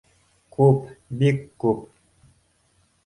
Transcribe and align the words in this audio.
Күп, 0.55 0.79
бик 1.19 1.45
күп 1.65 1.87